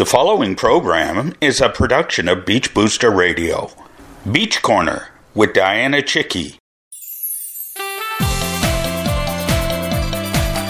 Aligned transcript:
The 0.00 0.06
following 0.06 0.56
program 0.56 1.34
is 1.42 1.60
a 1.60 1.68
production 1.68 2.26
of 2.26 2.46
Beach 2.46 2.72
Booster 2.72 3.10
Radio. 3.10 3.70
Beach 4.32 4.62
Corner 4.62 5.08
with 5.34 5.50
Dianna 5.52 6.00
Chycki. 6.00 6.56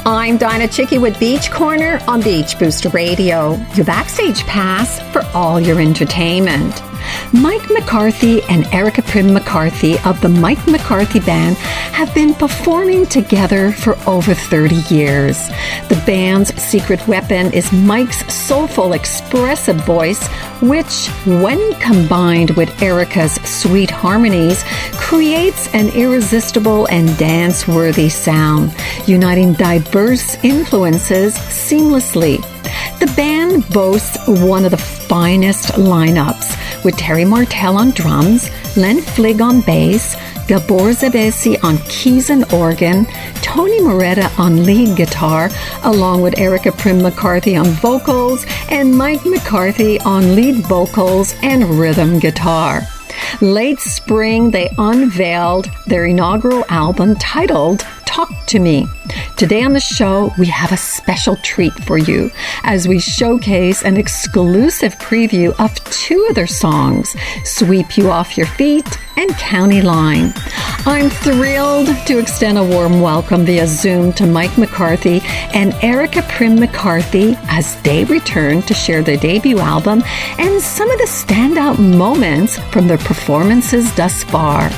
I'm 0.05 0.37
Dianna 0.37 0.67
Chycki 0.67 1.01
with 1.01 1.17
Beach 1.21 1.49
Corner 1.53 2.01
on 2.09 2.23
Beach 2.23 2.59
Booster 2.59 2.89
Radio, 2.89 3.53
your 3.77 3.87
backstage 3.87 4.43
pass 4.47 4.99
for 5.13 5.23
all 5.33 5.61
your 5.61 5.81
entertainment. 5.81 6.90
Mike 7.33 7.71
McCarthy 7.71 8.43
and 8.45 8.67
Erica 8.75 9.03
Prinn-McCarthy 9.03 9.99
of 10.01 10.21
the 10.21 10.29
Mike 10.29 10.67
McCarthy 10.67 11.21
Band 11.21 11.57
have 11.57 12.13
been 12.15 12.35
performing 12.35 13.07
together 13.07 13.73
for 13.73 13.97
over 14.09 14.35
30 14.35 14.77
years. 14.93 15.49
The 15.89 16.03
band's 16.07 16.55
secret 16.61 17.07
weapon 17.07 17.53
is 17.53 17.73
Mike's 17.73 18.33
soulful, 18.33 18.95
expressive 18.95 19.77
voice, 19.85 20.27
which, 20.61 21.09
when 21.27 21.75
combined 21.81 22.51
with 22.53 22.83
Erica's 22.83 23.35
sweet 23.43 23.91
harmonies, 23.91 24.65
creates 24.95 25.73
an 25.75 25.89
irresistible 25.91 26.87
and 26.87 27.17
dance 27.17 27.69
worthy 27.69 28.09
sound, 28.09 28.75
uniting 29.07 29.53
diverse 29.53 30.37
influences 30.43 31.35
seamlessly. 31.35 32.41
The 32.99 33.13
band 33.17 33.69
boasts 33.71 34.19
one 34.27 34.65
of 34.65 34.73
the 34.73 34.77
finest 34.77 35.73
lineups 35.75 36.60
with 36.85 36.97
Terry 36.97 37.25
Martell 37.25 37.77
on 37.77 37.91
drums, 37.91 38.51
Len 38.77 39.01
Fligg 39.01 39.41
on 39.41 39.61
bass, 39.61 40.17
Gabor 40.47 40.91
Szepesi 40.91 41.63
on 41.63 41.79
keys 41.89 42.31
and 42.31 42.51
organ, 42.53 43.07
Tony 43.43 43.81
Moretta 43.81 44.37
on 44.39 44.65
lead 44.65 44.97
guitar, 44.97 45.49
along 45.85 46.23
with 46.23 46.39
Erica 46.39 46.73
Prinn-McCarthy 46.73 47.57
on 47.57 47.67
vocals, 47.67 48.45
and 48.69 48.97
Mike 48.97 49.25
McCarthy 49.25 50.01
on 50.01 50.35
lead 50.35 50.57
vocals 50.67 51.35
and 51.43 51.65
rhythm 51.79 52.19
guitar. 52.19 52.83
Late 53.41 53.79
spring, 53.79 54.51
they 54.51 54.71
unveiled 54.79 55.71
their 55.87 56.07
inaugural 56.07 56.65
album 56.69 57.15
titled 57.17 57.87
Talk 58.11 58.45
to 58.47 58.59
Me. 58.59 58.89
Today 59.37 59.63
on 59.63 59.73
the 59.73 59.79
show, 59.79 60.33
we 60.37 60.47
have 60.47 60.73
a 60.73 60.77
special 60.77 61.37
treat 61.37 61.73
for 61.85 61.97
you 61.97 62.33
as 62.65 62.89
we 62.89 62.99
showcase 62.99 63.85
an 63.85 63.97
exclusive 63.97 64.97
preview 64.97 65.55
of 65.61 65.73
two 65.93 66.27
of 66.29 66.35
their 66.35 66.49
songs 66.49 67.15
Sweep 67.45 67.97
You 67.97 68.11
Off 68.11 68.37
Your 68.37 68.49
Feet 68.49 68.85
and 69.17 69.31
County 69.37 69.81
Line. 69.81 70.33
I'm 70.87 71.09
thrilled 71.09 71.87
to 72.09 72.19
extend 72.19 72.59
a 72.59 72.65
warm 72.65 73.01
welcome 73.01 73.45
via 73.45 73.69
Zoom 73.69 74.13
to 74.15 74.27
Mike 74.27 74.59
McCarthy 74.59 75.21
and 75.55 75.73
Erica 75.75 76.23
Prinn-McCarthy 76.23 77.37
as 77.45 77.81
they 77.83 78.03
return 78.07 78.61
to 78.63 78.75
share 78.75 79.03
their 79.03 79.19
debut 79.19 79.61
album 79.61 80.03
and 80.37 80.61
some 80.61 80.91
of 80.91 80.99
the 80.99 81.05
standout 81.05 81.79
moments 81.79 82.59
from 82.73 82.89
their 82.89 82.99
performances 82.99 83.95
thus 83.95 84.25
far. 84.25 84.69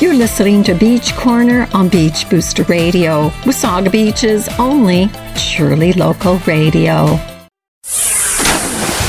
You're 0.00 0.14
listening 0.14 0.64
to 0.64 0.74
Beach 0.74 1.14
Corner 1.14 1.68
on 1.72 1.88
Beach 1.88 2.28
Booster 2.28 2.64
Radio, 2.64 3.30
Wasaga 3.44 3.90
Beach's 3.90 4.48
only 4.58 5.08
truly 5.36 5.92
local 5.92 6.38
radio. 6.40 7.18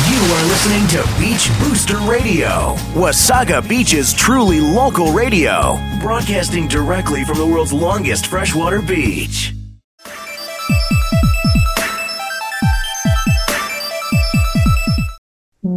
You 0.08 0.22
are 0.32 0.46
listening 0.46 0.88
to 0.90 1.04
Beach 1.20 1.50
Booster 1.60 1.98
Radio, 2.10 2.76
Wasaga 2.94 3.68
Beach's 3.68 4.14
truly 4.14 4.60
local 4.60 5.12
radio, 5.12 5.78
broadcasting 6.02 6.68
directly 6.68 7.24
from 7.24 7.38
the 7.38 7.46
world's 7.46 7.74
longest 7.74 8.28
freshwater 8.28 8.82
beach. 8.82 9.54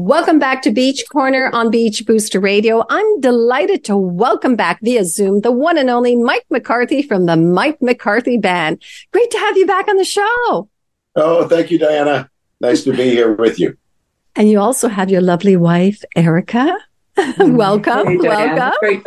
Welcome 0.09 0.39
back 0.39 0.63
to 0.63 0.71
Beach 0.71 1.05
Corner 1.13 1.51
on 1.53 1.71
Beach 1.71 2.07
Booster 2.07 2.41
Radio. 2.41 2.83
I'm 2.89 3.21
delighted 3.21 3.85
to 3.85 3.97
welcome 3.99 4.57
back 4.57 4.81
via 4.81 5.05
Zoom 5.05 5.43
the 5.43 5.53
one 5.53 5.77
and 5.77 5.91
only 5.91 6.17
Mike 6.17 6.47
McCarthy 6.49 7.03
from 7.03 7.27
the 7.27 7.37
Mike 7.37 7.83
McCarthy 7.83 8.39
Band. 8.39 8.83
Great 9.13 9.31
to 9.31 9.37
have 9.37 9.59
you 9.59 9.67
back 9.67 9.87
on 9.87 9.99
the 9.99 10.07
show. 10.07 10.71
Oh, 11.15 11.47
thank 11.47 11.71
you, 11.71 11.79
Dianna. 11.79 12.31
Nice 12.59 12.85
to 12.85 12.97
be 12.97 13.11
here 13.11 13.35
with 13.35 13.61
you. 13.61 13.77
And 14.35 14.49
you 14.49 14.61
also 14.61 14.89
have 14.89 15.11
your 15.11 15.21
lovely 15.21 15.59
wife, 15.59 16.03
Erica. 16.17 16.79
Mm-hmm. 17.19 17.57
welcome. 17.57 18.07
Hey, 18.07 18.17
welcome. 18.17 18.79
Great, 18.81 19.07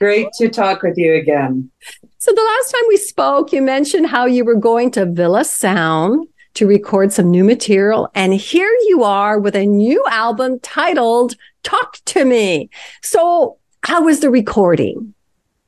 great 0.00 0.28
to 0.38 0.48
talk 0.48 0.80
with 0.80 0.96
you 0.96 1.12
again. 1.12 1.70
So 2.16 2.32
the 2.32 2.40
last 2.40 2.70
time 2.70 2.84
we 2.88 2.96
spoke, 2.96 3.52
you 3.52 3.60
mentioned 3.60 4.06
how 4.06 4.24
you 4.24 4.46
were 4.46 4.54
going 4.54 4.92
to 4.92 5.04
Villa 5.04 5.44
Sound 5.44 6.26
to 6.58 6.66
record 6.66 7.12
some 7.12 7.30
new 7.30 7.44
material. 7.44 8.10
And 8.16 8.34
here 8.34 8.74
you 8.88 9.04
are 9.04 9.38
with 9.38 9.54
a 9.54 9.64
new 9.64 10.04
album 10.10 10.58
titled 10.58 11.36
Talk 11.62 11.98
to 12.06 12.24
Me. 12.24 12.68
So 13.00 13.58
how 13.84 14.02
was 14.02 14.18
the 14.18 14.28
recording? 14.28 15.14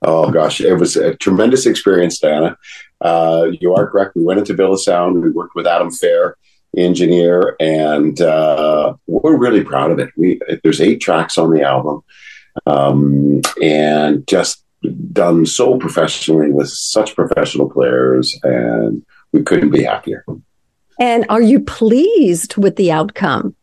Oh 0.03 0.33
gosh, 0.33 0.61
it 0.61 0.75
was 0.75 0.97
a 0.97 1.15
tremendous 1.15 1.65
experience, 1.65 2.19
Dianna. 2.19 2.57
Uh, 3.01 3.53
you 3.61 3.73
are 3.73 3.89
correct. 3.89 4.17
We 4.17 4.25
went 4.25 4.41
into 4.41 4.53
Villa 4.53 4.77
Sound. 4.77 5.23
We 5.23 5.31
worked 5.31 5.55
with 5.55 5.65
Adam 5.65 5.93
Fair, 5.93 6.37
engineer, 6.77 7.55
and 7.61 8.21
uh, 8.21 8.95
we're 9.07 9.37
really 9.37 9.63
proud 9.63 9.93
of 9.93 10.01
it. 10.01 10.11
We 10.17 10.41
there's 10.65 10.81
eight 10.81 11.01
tracks 11.01 11.39
on 11.39 11.53
the 11.53 11.63
album, 11.63 12.03
um, 12.67 13.43
and 13.63 14.27
just 14.27 14.65
done 15.13 15.47
so 15.47 15.79
professionally 15.79 16.51
with 16.51 16.69
such 16.69 17.15
professional 17.15 17.71
players, 17.71 18.37
and 18.43 19.05
we 19.31 19.45
couldn't 19.45 19.71
be 19.71 19.85
happier. 19.85 20.25
And 21.01 21.25
are 21.31 21.43
you 21.43 21.61
pleased 21.61 22.57
with 22.57 22.77
the 22.77 22.93
outcome? 22.93 23.57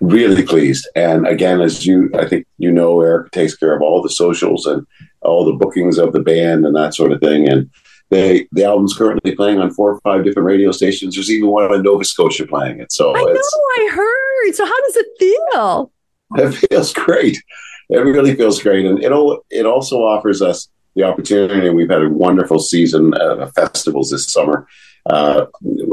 Really 0.00 0.42
pleased. 0.42 0.88
And 0.96 1.26
again, 1.26 1.60
as 1.60 1.86
you, 1.86 2.10
I 2.14 2.26
think 2.26 2.46
you 2.58 2.72
know, 2.72 3.00
Eric 3.00 3.30
takes 3.30 3.56
care 3.56 3.74
of 3.74 3.80
all 3.80 4.02
the 4.02 4.10
socials 4.10 4.66
and 4.66 4.84
all 5.22 5.44
the 5.44 5.52
bookings 5.52 5.98
of 5.98 6.12
the 6.12 6.20
band 6.20 6.66
and 6.66 6.74
that 6.74 6.94
sort 6.94 7.12
of 7.12 7.20
thing. 7.20 7.48
And 7.48 7.70
they, 8.10 8.48
the 8.50 8.64
album's 8.64 8.96
currently 8.96 9.36
playing 9.36 9.60
on 9.60 9.70
four 9.70 9.92
or 9.92 10.00
five 10.00 10.24
different 10.24 10.46
radio 10.46 10.72
stations. 10.72 11.14
There's 11.14 11.30
even 11.30 11.48
one 11.48 11.72
in 11.72 11.82
Nova 11.82 12.04
Scotia 12.04 12.46
playing 12.46 12.80
it. 12.80 12.90
So 12.90 13.14
I 13.14 13.22
know, 13.22 13.40
I 13.40 13.90
heard. 13.92 14.54
So 14.56 14.64
how 14.66 14.80
does 14.80 14.96
it 14.96 15.06
feel? 15.18 15.92
It 16.36 16.68
feels 16.68 16.92
great. 16.92 17.40
It 17.88 17.98
really 17.98 18.34
feels 18.34 18.60
great. 18.60 18.84
And 18.84 19.02
it, 19.02 19.12
it 19.50 19.66
also 19.66 19.98
offers 19.98 20.42
us 20.42 20.68
the 20.96 21.04
opportunity. 21.04 21.70
We've 21.70 21.88
had 21.88 22.02
a 22.02 22.08
wonderful 22.08 22.58
season 22.58 23.14
of 23.14 23.54
festivals 23.54 24.10
this 24.10 24.26
summer. 24.26 24.66
Uh, 25.08 25.46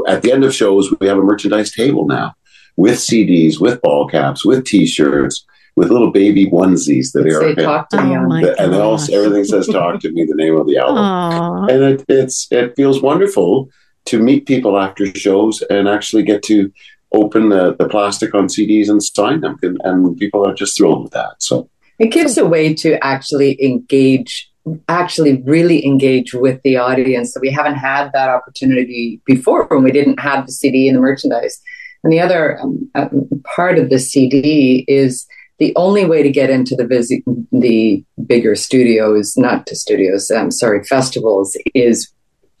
at 0.06 0.22
the 0.22 0.32
end 0.32 0.44
of 0.44 0.54
shows, 0.54 0.92
we 1.00 1.06
have 1.06 1.18
a 1.18 1.22
merchandise 1.22 1.72
table 1.72 2.06
now 2.06 2.34
with 2.76 2.96
CDs, 2.96 3.60
with 3.60 3.80
ball 3.80 4.06
caps, 4.06 4.44
with 4.44 4.64
T-shirts, 4.64 5.46
with 5.76 5.90
little 5.90 6.10
baby 6.10 6.46
onesies 6.46 7.12
that 7.12 7.30
Say, 7.30 7.54
talk 7.54 7.88
to 7.90 8.02
me 8.02 8.16
Oh 8.16 8.20
on 8.20 8.44
and 8.58 8.74
also 8.74 9.12
everything 9.12 9.44
says 9.44 9.66
"Talk 9.66 10.00
to 10.00 10.10
Me," 10.10 10.24
the 10.24 10.34
name 10.34 10.56
of 10.56 10.66
the 10.66 10.78
album, 10.78 10.98
Aw. 10.98 11.66
and 11.66 11.82
it, 11.82 12.04
it's 12.08 12.48
it 12.50 12.74
feels 12.76 13.02
wonderful 13.02 13.68
to 14.06 14.18
meet 14.18 14.46
people 14.46 14.78
after 14.78 15.06
shows 15.14 15.62
and 15.68 15.88
actually 15.88 16.22
get 16.22 16.42
to 16.44 16.72
open 17.12 17.50
the, 17.50 17.74
the 17.76 17.88
plastic 17.88 18.34
on 18.34 18.46
CDs 18.46 18.88
and 18.88 19.02
sign 19.02 19.40
them, 19.40 19.58
and, 19.62 19.80
and 19.84 20.16
people 20.16 20.46
are 20.46 20.54
just 20.54 20.76
thrilled 20.76 21.02
with 21.02 21.12
that. 21.12 21.34
So 21.38 21.68
It 21.98 22.08
gives 22.08 22.38
a 22.38 22.46
way 22.46 22.74
to 22.74 23.02
actually 23.04 23.62
engage, 23.62 24.50
actually 24.88 25.42
really 25.42 25.84
engage 25.84 26.34
with 26.34 26.60
the 26.62 26.76
audience. 26.76 27.32
So 27.32 27.40
we 27.40 27.50
haven't 27.50 27.76
had 27.76 28.10
that 28.12 28.28
opportunity 28.28 29.20
before 29.24 29.66
when 29.66 29.82
we 29.82 29.92
didn't 29.92 30.20
have 30.20 30.46
the 30.46 30.52
CD 30.52 30.88
and 30.88 30.96
the 30.96 31.00
merchandise. 31.00 31.60
And 32.02 32.12
the 32.12 32.20
other 32.20 32.60
um, 32.60 32.90
uh, 32.94 33.08
part 33.44 33.78
of 33.78 33.90
the 33.90 33.98
CD 33.98 34.84
is 34.88 35.26
the 35.58 35.74
only 35.76 36.04
way 36.04 36.22
to 36.22 36.30
get 36.30 36.50
into 36.50 36.76
the 36.76 36.86
visi- 36.86 37.24
the 37.50 38.04
bigger 38.26 38.54
studios, 38.54 39.36
not 39.36 39.66
to 39.66 39.76
studios, 39.76 40.30
I'm 40.30 40.50
sorry, 40.50 40.84
festivals, 40.84 41.56
is 41.74 42.12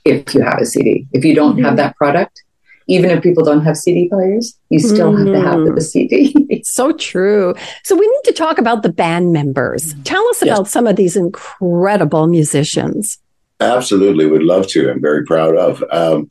if 0.04 0.34
you 0.34 0.42
have 0.42 0.60
a 0.60 0.66
CD. 0.66 1.06
If 1.12 1.24
you 1.24 1.34
don't 1.34 1.62
have 1.62 1.76
that 1.76 1.96
product, 1.96 2.42
even 2.88 3.10
if 3.10 3.22
people 3.22 3.44
don't 3.44 3.64
have 3.64 3.76
CD 3.76 4.08
players, 4.08 4.56
you 4.70 4.78
still 4.78 5.14
have 5.16 5.26
to 5.26 5.40
have 5.40 5.74
the 5.74 5.80
CD. 5.80 6.32
It's 6.48 6.70
so 6.80 6.92
true. 6.92 7.54
So 7.84 7.96
we 7.96 8.06
need 8.06 8.22
to 8.24 8.32
talk 8.32 8.58
about 8.58 8.82
the 8.82 8.92
band 8.92 9.32
members. 9.32 9.94
Tell 10.04 10.26
us 10.28 10.42
Yes. 10.42 10.56
about 10.56 10.68
some 10.68 10.86
of 10.86 10.96
these 10.96 11.16
incredible 11.16 12.26
musicians. 12.28 13.18
Absolutely, 13.60 14.26
would 14.26 14.42
love 14.42 14.66
to. 14.68 14.90
I'm 14.90 15.00
very 15.00 15.24
proud 15.24 15.56
of. 15.56 15.82
Um, 15.90 16.28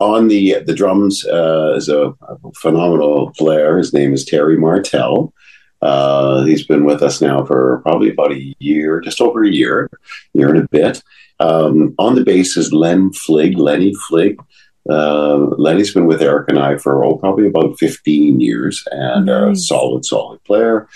on 0.00 0.28
the 0.28 0.56
the 0.66 0.74
drums 0.74 1.24
uh, 1.26 1.74
is 1.76 1.88
a, 1.88 2.08
a 2.08 2.36
phenomenal 2.60 3.30
player. 3.38 3.78
His 3.78 3.94
name 3.94 4.12
is 4.12 4.24
Terry 4.24 4.58
Martell. 4.58 5.32
Uh, 5.80 6.44
he's 6.44 6.66
been 6.66 6.84
with 6.84 7.02
us 7.02 7.20
now 7.20 7.44
for 7.44 7.80
probably 7.82 8.10
about 8.10 8.32
a 8.32 8.54
year, 8.58 9.00
just 9.00 9.20
over 9.20 9.44
a 9.44 9.50
year, 9.50 9.88
year 10.32 10.48
and 10.48 10.64
a 10.64 10.68
bit. 10.68 11.02
Um, 11.40 11.94
on 11.98 12.14
the 12.14 12.24
bass 12.24 12.56
is 12.56 12.72
Len 12.72 13.12
Fligg, 13.12 13.56
Lenny 13.58 13.92
Fligg. 14.08 14.36
Uh, 14.88 15.36
Lenny's 15.56 15.94
been 15.94 16.06
with 16.06 16.22
Eric 16.22 16.48
and 16.48 16.58
I 16.58 16.76
for 16.76 17.02
oh, 17.04 17.16
probably 17.16 17.46
about 17.46 17.78
15 17.78 18.40
years 18.40 18.82
and 18.90 19.30
a 19.30 19.56
solid, 19.56 20.04
solid 20.04 20.42
player. 20.44 20.88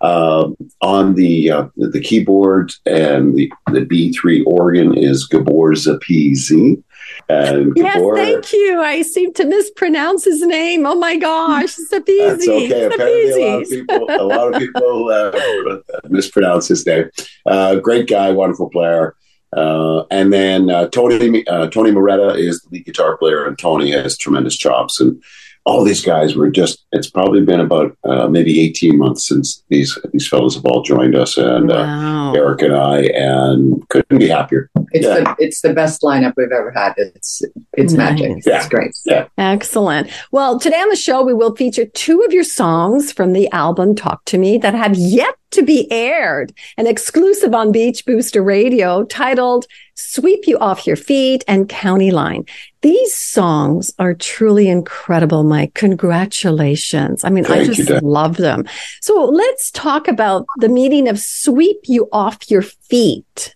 Um, 0.00 0.56
on 0.80 1.16
the 1.16 1.50
uh, 1.50 1.66
the 1.76 2.00
keyboard 2.00 2.72
and 2.86 3.34
the 3.34 3.52
the 3.72 3.84
B 3.84 4.12
three 4.12 4.44
organ 4.44 4.96
is 4.96 5.26
Gabor 5.26 5.72
Zapisi. 5.72 6.80
And 7.28 7.72
Yes, 7.74 7.96
Gabor, 7.96 8.14
thank 8.14 8.52
you. 8.52 8.80
I 8.80 9.02
seem 9.02 9.32
to 9.34 9.44
mispronounce 9.44 10.24
his 10.24 10.40
name. 10.42 10.86
Oh 10.86 10.94
my 10.94 11.16
gosh, 11.16 11.74
Sabizi. 11.92 12.28
That's 12.28 12.48
okay. 12.48 12.84
Apparently, 12.84 13.42
a 13.42 13.44
lot 13.44 13.62
of 13.62 13.68
people, 13.68 14.06
a 14.08 14.24
lot 14.24 14.54
of 14.54 14.60
people 14.60 15.08
uh, 15.08 15.98
mispronounce 16.08 16.68
his 16.68 16.86
name. 16.86 17.10
Uh, 17.44 17.76
great 17.76 18.08
guy, 18.08 18.30
wonderful 18.30 18.70
player. 18.70 19.16
Uh, 19.56 20.04
and 20.10 20.32
then 20.32 20.70
uh, 20.70 20.88
Tony 20.88 21.46
uh, 21.46 21.68
Tony 21.68 21.90
Moretta 21.90 22.36
is 22.36 22.60
the 22.62 22.68
lead 22.70 22.84
guitar 22.84 23.16
player, 23.16 23.46
and 23.46 23.58
Tony 23.58 23.90
has 23.92 24.16
tremendous 24.16 24.56
chops. 24.56 25.00
And 25.00 25.22
all 25.68 25.84
these 25.84 26.04
guys 26.04 26.34
were 26.34 26.50
just. 26.50 26.84
It's 26.92 27.10
probably 27.10 27.42
been 27.42 27.60
about 27.60 27.96
uh, 28.04 28.28
maybe 28.28 28.60
eighteen 28.60 28.98
months 28.98 29.28
since 29.28 29.62
these 29.68 29.98
these 30.12 30.26
fellows 30.26 30.54
have 30.54 30.64
all 30.64 30.82
joined 30.82 31.14
us, 31.14 31.36
and 31.36 31.70
uh, 31.70 32.32
Eric 32.34 32.62
and 32.62 32.74
I, 32.74 33.02
and 33.14 33.86
couldn't 33.90 34.18
be 34.18 34.28
happier. 34.28 34.70
It's 34.92 35.06
Yeah. 35.06 35.20
the 35.20 35.36
it's 35.38 35.60
the 35.60 35.74
best 35.74 36.00
lineup 36.02 36.32
we've 36.36 36.50
ever 36.50 36.72
had. 36.72 36.94
It's 36.96 37.42
it's 37.74 37.92
magic. 37.92 38.30
Nice. 38.30 38.46
It's 38.46 38.68
great. 38.68 38.92
Yeah. 39.04 39.26
Excellent. 39.36 40.10
Well, 40.32 40.58
today 40.58 40.76
on 40.80 40.88
the 40.88 40.96
show, 40.96 41.22
we 41.22 41.34
will 41.34 41.54
feature 41.54 41.84
two 41.84 42.22
of 42.22 42.32
your 42.32 42.44
songs 42.44 43.12
from 43.12 43.32
the 43.34 43.50
album 43.52 43.94
Talk 43.94 44.24
to 44.26 44.38
Me 44.38 44.56
that 44.58 44.74
have 44.74 44.96
yet 44.96 45.34
to 45.50 45.62
be 45.62 45.90
aired, 45.90 46.52
an 46.76 46.86
exclusive 46.86 47.54
on 47.54 47.72
Beach 47.72 48.04
Booster 48.04 48.42
Radio 48.42 49.04
titled 49.04 49.66
Sweep 49.94 50.46
You 50.46 50.58
Off 50.58 50.86
Your 50.86 50.96
Feet 50.96 51.42
and 51.48 51.68
County 51.68 52.10
Line. 52.10 52.44
These 52.80 53.14
songs 53.14 53.92
are 53.98 54.14
truly 54.14 54.68
incredible, 54.68 55.42
Mike. 55.42 55.74
Congratulations. 55.74 57.24
I 57.24 57.30
mean, 57.30 57.44
I 57.46 57.48
Thank 57.48 57.68
you, 57.68 57.74
just 57.74 57.88
Dan. 57.88 58.02
love 58.02 58.36
them. 58.36 58.66
So 59.00 59.24
let's 59.24 59.70
talk 59.72 60.06
about 60.06 60.46
the 60.58 60.68
meaning 60.68 61.08
of 61.08 61.18
sweep 61.18 61.80
you 61.84 62.08
off 62.12 62.50
your 62.50 62.62
feet. 62.62 63.54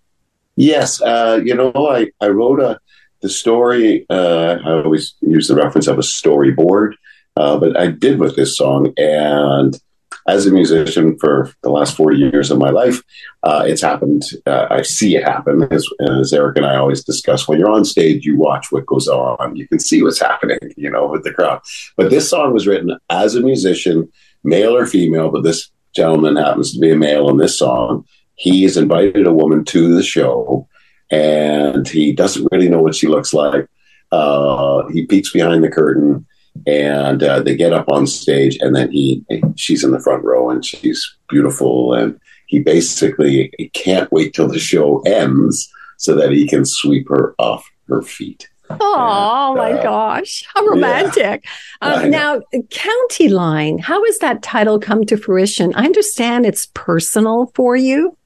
Yes, 0.56 1.00
uh, 1.00 1.40
you 1.44 1.54
know, 1.54 1.72
I, 1.74 2.10
I 2.20 2.28
wrote 2.28 2.60
a 2.60 2.78
the 3.22 3.28
story. 3.28 4.04
Uh, 4.10 4.58
I 4.64 4.72
always 4.82 5.14
use 5.20 5.48
the 5.48 5.54
reference 5.54 5.86
of 5.86 5.98
a 5.98 6.02
storyboard, 6.02 6.94
uh, 7.36 7.56
but 7.56 7.76
I 7.78 7.86
did 7.86 8.18
with 8.18 8.36
this 8.36 8.56
song. 8.56 8.92
And 8.96 9.80
as 10.28 10.46
a 10.46 10.52
musician 10.52 11.18
for 11.18 11.52
the 11.62 11.70
last 11.70 11.96
forty 11.96 12.18
years 12.18 12.50
of 12.50 12.58
my 12.58 12.70
life, 12.70 13.02
uh, 13.42 13.64
it's 13.66 13.82
happened. 13.82 14.24
Uh, 14.46 14.66
I 14.70 14.82
see 14.82 15.16
it 15.16 15.24
happen. 15.24 15.62
As, 15.70 15.86
as 16.00 16.32
Eric 16.32 16.56
and 16.56 16.66
I 16.66 16.76
always 16.76 17.04
discuss, 17.04 17.48
when 17.48 17.58
you're 17.58 17.70
on 17.70 17.84
stage, 17.84 18.24
you 18.24 18.36
watch 18.36 18.70
what 18.70 18.86
goes 18.86 19.08
on. 19.08 19.56
You 19.56 19.66
can 19.68 19.78
see 19.78 20.02
what's 20.02 20.20
happening, 20.20 20.58
you 20.76 20.90
know, 20.90 21.06
with 21.06 21.24
the 21.24 21.32
crowd. 21.32 21.60
But 21.96 22.10
this 22.10 22.28
song 22.28 22.52
was 22.52 22.66
written 22.66 22.96
as 23.10 23.34
a 23.34 23.40
musician, 23.40 24.10
male 24.44 24.76
or 24.76 24.86
female. 24.86 25.30
But 25.30 25.42
this 25.42 25.70
gentleman 25.94 26.36
happens 26.36 26.72
to 26.72 26.80
be 26.80 26.90
a 26.90 26.96
male 26.96 27.28
in 27.28 27.36
this 27.36 27.58
song 27.58 28.04
he 28.42 28.64
has 28.64 28.76
invited 28.76 29.26
a 29.26 29.32
woman 29.32 29.64
to 29.64 29.94
the 29.94 30.02
show 30.02 30.68
and 31.10 31.86
he 31.86 32.12
doesn't 32.12 32.48
really 32.50 32.68
know 32.68 32.82
what 32.82 32.94
she 32.94 33.06
looks 33.06 33.32
like. 33.32 33.68
Uh, 34.10 34.86
he 34.88 35.06
peeks 35.06 35.30
behind 35.30 35.62
the 35.62 35.70
curtain 35.70 36.26
and 36.66 37.22
uh, 37.22 37.40
they 37.40 37.56
get 37.56 37.72
up 37.72 37.88
on 37.88 38.06
stage 38.06 38.56
and 38.60 38.74
then 38.76 38.90
he 38.90 39.24
she's 39.56 39.82
in 39.84 39.90
the 39.90 40.00
front 40.00 40.24
row 40.24 40.50
and 40.50 40.64
she's 40.64 41.16
beautiful 41.28 41.94
and 41.94 42.18
he 42.46 42.60
basically 42.60 43.52
he 43.58 43.68
can't 43.70 44.12
wait 44.12 44.34
till 44.34 44.48
the 44.48 44.58
show 44.58 45.00
ends 45.00 45.70
so 45.98 46.14
that 46.14 46.30
he 46.30 46.46
can 46.46 46.64
sweep 46.64 47.08
her 47.08 47.34
off 47.38 47.68
her 47.88 48.02
feet. 48.02 48.48
Oh 48.80 49.54
my 49.56 49.72
uh, 49.72 49.82
gosh, 49.82 50.44
how 50.54 50.64
romantic. 50.64 51.44
I 51.80 52.04
Um, 52.04 52.10
now, 52.10 52.40
County 52.70 53.28
Line, 53.28 53.78
how 53.78 54.04
has 54.04 54.18
that 54.18 54.42
title 54.42 54.78
come 54.78 55.04
to 55.06 55.16
fruition? 55.16 55.74
I 55.74 55.84
understand 55.84 56.46
it's 56.46 56.66
personal 56.74 57.52
for 57.54 57.76
you. 57.76 58.16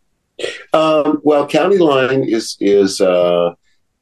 Um, 0.72 1.20
well, 1.24 1.46
County 1.46 1.78
Line 1.78 2.24
is 2.24 2.56
is 2.60 3.00
uh, 3.00 3.54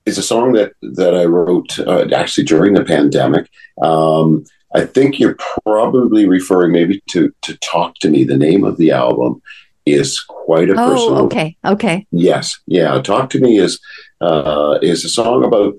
is 0.07 0.19
a 0.19 0.23
song 0.23 0.53
that 0.53 0.73
that 0.83 1.15
I 1.15 1.25
wrote 1.25 1.79
uh, 1.79 2.07
actually 2.15 2.45
during 2.45 2.75
the 2.75 2.85
pandemic. 2.85 3.51
Um, 3.81 4.45
I 4.75 4.85
think 4.85 5.19
you're 5.19 5.37
probably 5.63 6.27
referring 6.29 6.73
maybe 6.73 7.03
to 7.11 7.33
to 7.43 7.57
Talk 7.59 7.97
to 8.01 8.11
Me. 8.11 8.25
The 8.25 8.37
name 8.37 8.65
of 8.65 8.77
the 8.77 8.91
album 8.91 9.41
is 9.87 10.21
quite 10.21 10.71
a 10.71 10.75
personal 10.75 10.91
Oh, 10.91 10.95
personal. 10.95 11.25
okay. 11.27 11.57
Okay. 11.65 12.07
Yes, 12.11 12.59
yeah. 12.67 13.01
Talk 13.03 13.31
to 13.31 13.41
Me 13.41 13.59
is 13.59 13.79
uh, 14.21 14.79
is 14.83 15.05
a 15.05 15.09
song 15.09 15.45
about. 15.45 15.75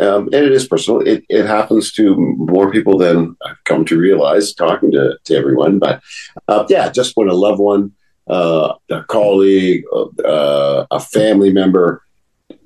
Um, 0.00 0.24
and 0.32 0.36
it 0.46 0.52
is 0.52 0.66
personal. 0.66 1.00
It, 1.02 1.22
it 1.28 1.44
happens 1.44 1.92
to 1.92 2.16
more 2.38 2.70
people 2.70 2.96
than 2.96 3.36
I've 3.44 3.62
come 3.64 3.84
to 3.84 3.98
realize 3.98 4.54
talking 4.54 4.90
to, 4.92 5.18
to 5.22 5.34
everyone. 5.36 5.78
But 5.78 6.00
uh, 6.48 6.64
yeah, 6.70 6.88
just 6.88 7.14
when 7.14 7.28
a 7.28 7.34
loved 7.34 7.60
one, 7.60 7.92
uh, 8.26 8.72
a 8.88 9.02
colleague, 9.02 9.84
uh, 10.24 10.86
a 10.90 10.98
family 10.98 11.52
member, 11.52 12.02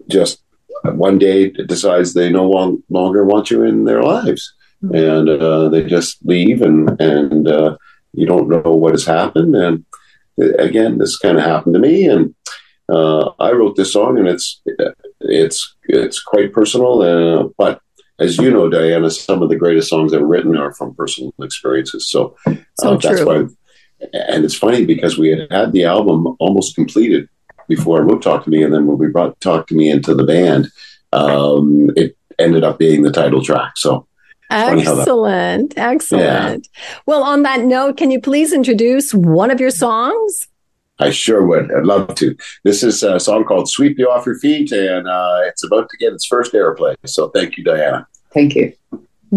just 0.08 0.40
one 0.92 1.18
day 1.18 1.50
decides 1.50 2.14
they 2.14 2.30
no 2.30 2.48
long, 2.48 2.82
longer 2.90 3.24
want 3.24 3.50
you 3.50 3.62
in 3.62 3.84
their 3.84 4.02
lives, 4.02 4.54
and 4.82 5.28
uh, 5.28 5.68
they 5.68 5.84
just 5.84 6.18
leave, 6.24 6.62
and 6.62 7.00
and 7.00 7.48
uh, 7.48 7.76
you 8.12 8.26
don't 8.26 8.48
know 8.48 8.72
what 8.74 8.92
has 8.92 9.04
happened. 9.04 9.54
And 9.54 9.84
uh, 10.40 10.54
again, 10.58 10.98
this 10.98 11.18
kind 11.18 11.38
of 11.38 11.44
happened 11.44 11.74
to 11.74 11.80
me, 11.80 12.06
and 12.06 12.34
uh, 12.88 13.30
I 13.38 13.52
wrote 13.52 13.76
this 13.76 13.92
song, 13.92 14.18
and 14.18 14.28
it's 14.28 14.60
it's 15.20 15.76
it's 15.84 16.22
quite 16.22 16.52
personal. 16.52 17.02
Uh, 17.02 17.48
but 17.58 17.80
as 18.18 18.38
you 18.38 18.50
know, 18.50 18.68
Dianna, 18.68 19.10
some 19.12 19.42
of 19.42 19.48
the 19.48 19.56
greatest 19.56 19.88
songs 19.88 20.14
ever 20.14 20.26
written 20.26 20.56
are 20.56 20.72
from 20.72 20.94
personal 20.94 21.34
experiences. 21.42 22.10
So, 22.10 22.36
So 22.80 22.94
uh, 22.94 22.96
that's 22.96 23.24
why. 23.24 23.46
And 24.12 24.44
it's 24.44 24.54
funny 24.54 24.84
because 24.84 25.18
we 25.18 25.30
had 25.30 25.50
had 25.50 25.72
the 25.72 25.84
album 25.84 26.36
almost 26.38 26.74
completed 26.74 27.28
before 27.68 27.98
I 27.98 28.02
wrote 28.02 28.22
"Talk 28.22 28.44
to 28.44 28.50
Me," 28.50 28.62
and 28.62 28.72
then 28.72 28.86
when 28.86 28.98
we 28.98 29.08
brought 29.08 29.40
"Talk 29.40 29.66
to 29.68 29.74
Me" 29.74 29.90
into 29.90 30.14
the 30.14 30.24
band, 30.24 30.68
um, 31.12 31.90
it 31.96 32.16
ended 32.38 32.64
up 32.64 32.78
being 32.78 33.02
the 33.02 33.12
title 33.12 33.42
track. 33.42 33.72
So. 33.76 34.06
funny 34.50 34.82
how 34.82 34.94
that- 34.94 35.00
Excellent. 35.02 35.74
Excellent. 35.76 36.68
Well, 37.06 37.22
on 37.22 37.42
that 37.42 37.62
note, 37.62 37.96
can 37.96 38.10
you 38.10 38.20
please 38.20 38.52
introduce 38.52 39.12
one 39.12 39.50
of 39.50 39.60
your 39.60 39.70
songs? 39.70 40.48
I 40.98 41.10
sure 41.10 41.44
would. 41.46 41.70
I'd 41.72 41.84
love 41.84 42.14
to. 42.16 42.36
This 42.64 42.82
is 42.82 43.02
a 43.02 43.20
song 43.20 43.44
called 43.44 43.68
Sweep 43.68 43.98
You 43.98 44.08
Off 44.08 44.24
Your 44.24 44.38
Feet, 44.38 44.72
and 44.72 45.06
uh, 45.06 45.40
it's 45.44 45.64
about 45.64 45.90
to 45.90 45.96
get 45.98 46.12
its 46.12 46.24
first 46.24 46.52
airplay. 46.54 46.94
So 47.04 47.28
thank 47.28 47.56
you, 47.56 47.64
Dianna. 47.64 48.06
Thank 48.32 48.54
you. 48.54 48.72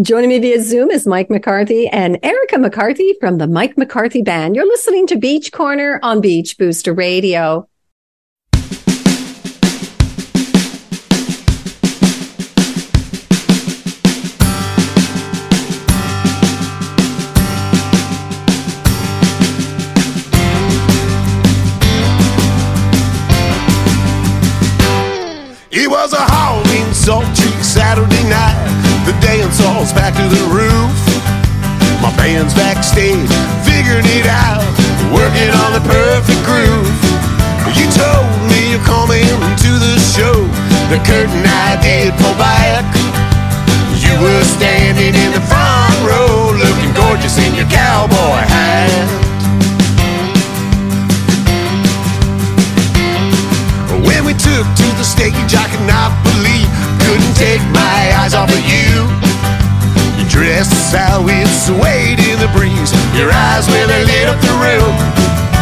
Joining 0.02 0.30
me 0.30 0.40
via 0.40 0.62
Zoom 0.62 0.92
is 0.92 1.08
Mike 1.08 1.30
McCarthy 1.30 1.88
and 1.88 2.20
Erica 2.24 2.60
McCarthy 2.60 3.16
from 3.20 3.40
the 3.40 3.48
Mike 3.48 3.78
McCarthy 3.78 4.22
Band. 4.22 4.56
You're 4.56 4.68
listening 4.68 5.08
to 5.08 5.18
Beach 5.18 5.52
Corner 5.52 6.00
on 6.04 6.22
Beach 6.22 6.58
Booster 6.58 6.94
Radio. 6.94 7.68
The 29.10 29.18
dance 29.26 29.58
hall's 29.58 29.90
back 29.90 30.14
to 30.14 30.26
the 30.30 30.46
roof. 30.54 30.94
My 31.98 32.14
band's 32.14 32.54
backstage, 32.54 33.26
figuring 33.66 34.06
it 34.06 34.30
out, 34.30 34.62
working 35.10 35.50
on 35.66 35.74
the 35.74 35.82
perfect 35.82 36.38
groove. 36.46 36.94
You 37.74 37.90
told 37.90 38.30
me 38.54 38.70
you're 38.70 38.86
coming 38.86 39.26
to 39.26 39.72
the 39.82 39.98
show. 39.98 40.46
The 40.94 41.02
curtain 41.10 41.42
I 41.42 41.82
did 41.82 42.14
pull 42.22 42.38
back. 42.38 42.86
You 43.98 44.14
were 44.22 44.46
standing 44.46 44.79
Dress 60.60 60.76
is 60.76 60.92
how 60.92 61.24
it 61.24 61.48
swayed 61.48 62.20
in 62.20 62.36
the 62.36 62.52
breeze, 62.52 62.92
your 63.16 63.32
eyes 63.32 63.66
where 63.72 63.88
they 63.88 64.04
lit 64.04 64.28
up 64.28 64.36
the 64.44 64.52
room. 64.60 64.92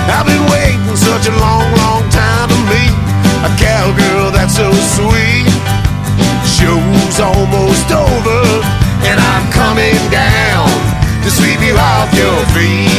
I've 0.10 0.26
been 0.26 0.42
waiting 0.50 0.98
such 0.98 1.30
a 1.30 1.38
long, 1.38 1.70
long 1.78 2.10
time 2.10 2.50
to 2.50 2.58
meet 2.66 2.98
a 3.46 3.52
cowgirl 3.62 4.32
that's 4.34 4.58
so 4.58 4.74
sweet. 4.98 5.46
Show's 6.50 7.20
almost 7.22 7.94
over, 7.94 8.42
and 9.06 9.22
I'm 9.22 9.46
coming 9.54 10.02
down 10.10 10.66
to 11.22 11.30
sweep 11.30 11.62
you 11.62 11.78
off 11.78 12.10
your 12.18 12.42
feet. 12.58 12.97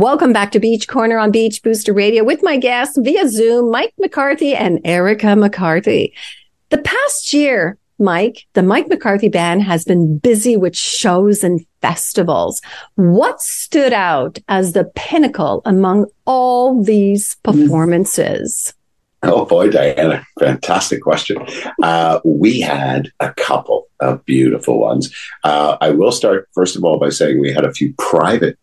Welcome 0.00 0.32
back 0.32 0.52
to 0.52 0.60
Beach 0.60 0.86
Corner 0.86 1.18
on 1.18 1.32
Beach 1.32 1.60
Booster 1.60 1.92
Radio 1.92 2.22
with 2.22 2.40
my 2.44 2.56
guests 2.56 2.96
via 2.96 3.28
Zoom, 3.28 3.72
Mike 3.72 3.92
McCarthy 3.98 4.54
and 4.54 4.80
Erica 4.84 5.34
McCarthy. 5.34 6.14
The 6.68 6.78
past 6.78 7.32
year, 7.32 7.76
Mike, 7.98 8.46
the 8.52 8.62
Mike 8.62 8.86
McCarthy 8.86 9.28
band 9.28 9.64
has 9.64 9.84
been 9.84 10.18
busy 10.18 10.56
with 10.56 10.76
shows 10.76 11.42
and 11.42 11.66
festivals. 11.82 12.62
What 12.94 13.42
stood 13.42 13.92
out 13.92 14.38
as 14.46 14.72
the 14.72 14.84
pinnacle 14.94 15.62
among 15.64 16.06
all 16.26 16.80
these 16.80 17.34
performances? 17.42 18.72
Oh 19.24 19.46
boy, 19.46 19.68
Dianna, 19.68 20.24
fantastic 20.38 21.02
question. 21.02 21.44
Uh, 21.82 22.20
we 22.24 22.60
had 22.60 23.10
a 23.18 23.32
couple 23.32 23.88
of 23.98 24.24
beautiful 24.26 24.78
ones. 24.78 25.12
Uh, 25.42 25.76
I 25.80 25.90
will 25.90 26.12
start 26.12 26.48
first 26.54 26.76
of 26.76 26.84
all 26.84 27.00
by 27.00 27.08
saying 27.08 27.40
we 27.40 27.52
had 27.52 27.64
a 27.64 27.74
few 27.74 27.92
private 27.98 28.56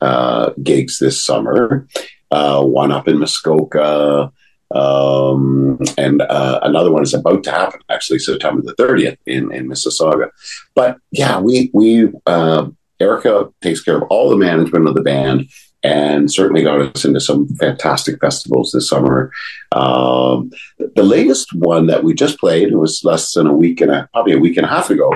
uh, 0.00 0.50
gigs 0.62 0.98
this 0.98 1.22
summer. 1.24 1.86
Uh, 2.30 2.62
one 2.62 2.92
up 2.92 3.08
in 3.08 3.18
Muskoka, 3.18 4.30
um, 4.72 5.78
and 5.98 6.22
uh, 6.22 6.60
another 6.62 6.92
one 6.92 7.02
is 7.02 7.12
about 7.12 7.42
to 7.42 7.50
happen 7.50 7.80
actually 7.90 8.20
September 8.20 8.62
the 8.62 8.74
30th 8.76 9.18
in, 9.26 9.52
in 9.52 9.68
Mississauga. 9.68 10.30
But 10.74 10.98
yeah, 11.10 11.40
we 11.40 11.70
we 11.74 12.08
uh, 12.26 12.68
Erica 13.00 13.48
takes 13.62 13.82
care 13.82 13.96
of 13.96 14.04
all 14.10 14.30
the 14.30 14.36
management 14.36 14.86
of 14.86 14.94
the 14.94 15.02
band 15.02 15.48
and 15.82 16.30
certainly 16.30 16.62
got 16.62 16.80
us 16.80 17.04
into 17.04 17.20
some 17.20 17.48
fantastic 17.56 18.20
festivals 18.20 18.72
this 18.72 18.88
summer. 18.88 19.32
Um, 19.72 20.50
the 20.78 21.02
latest 21.02 21.54
one 21.54 21.86
that 21.86 22.04
we 22.04 22.12
just 22.12 22.38
played, 22.38 22.68
it 22.68 22.76
was 22.76 23.02
less 23.02 23.32
than 23.32 23.46
a 23.46 23.52
week 23.52 23.80
and 23.80 23.90
a 23.90 24.08
probably 24.12 24.34
a 24.34 24.38
week 24.38 24.56
and 24.56 24.66
a 24.66 24.70
half 24.70 24.90
ago 24.90 25.10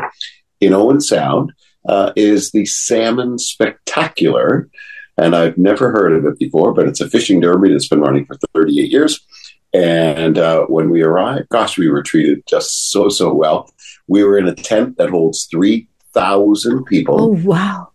in 0.60 0.72
Owen 0.72 1.00
Sound, 1.00 1.52
uh, 1.88 2.12
is 2.16 2.50
the 2.50 2.66
Salmon 2.66 3.38
Spectacular. 3.38 4.68
And 5.16 5.36
I've 5.36 5.56
never 5.56 5.92
heard 5.92 6.12
of 6.12 6.24
it 6.24 6.38
before, 6.38 6.72
but 6.72 6.88
it's 6.88 7.00
a 7.00 7.08
fishing 7.08 7.40
derby 7.40 7.70
that's 7.70 7.88
been 7.88 8.00
running 8.00 8.26
for 8.26 8.36
38 8.54 8.90
years. 8.90 9.20
And 9.72 10.38
uh, 10.38 10.66
when 10.66 10.90
we 10.90 11.02
arrived, 11.02 11.48
gosh, 11.48 11.78
we 11.78 11.88
were 11.88 12.02
treated 12.02 12.42
just 12.46 12.90
so, 12.90 13.08
so 13.08 13.32
well. 13.32 13.72
We 14.06 14.22
were 14.24 14.38
in 14.38 14.48
a 14.48 14.54
tent 14.54 14.98
that 14.98 15.10
holds 15.10 15.46
3,000 15.50 16.84
people 16.84 17.20
Oh, 17.20 17.26
wow. 17.26 17.90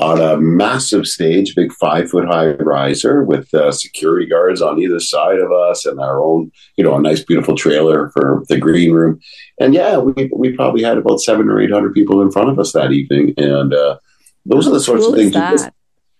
On 0.00 0.20
a 0.20 0.36
massive 0.36 1.06
stage, 1.06 1.54
big 1.54 1.72
five 1.72 2.10
foot 2.10 2.26
high 2.26 2.50
riser 2.54 3.22
with 3.22 3.52
uh, 3.54 3.70
security 3.70 4.26
guards 4.26 4.60
on 4.60 4.80
either 4.80 4.98
side 4.98 5.38
of 5.38 5.52
us 5.52 5.86
and 5.86 6.00
our 6.00 6.20
own, 6.22 6.50
you 6.76 6.82
know, 6.82 6.96
a 6.96 7.00
nice, 7.00 7.22
beautiful 7.22 7.54
trailer 7.54 8.10
for 8.10 8.42
the 8.48 8.58
green 8.58 8.92
room. 8.92 9.20
And 9.60 9.72
yeah, 9.72 9.98
we, 9.98 10.30
we 10.34 10.52
probably 10.56 10.82
had 10.82 10.98
about 10.98 11.20
seven 11.20 11.48
or 11.48 11.60
800 11.60 11.94
people 11.94 12.20
in 12.22 12.32
front 12.32 12.48
of 12.50 12.58
us 12.58 12.72
that 12.72 12.90
evening. 12.90 13.34
And 13.36 13.72
uh, 13.72 13.98
those 14.44 14.66
are 14.66 14.72
the 14.72 14.80
sorts 14.80 15.04
Cool 15.04 15.12
of 15.14 15.18
things. 15.20 15.34
you 15.34 15.40
just- 15.40 15.70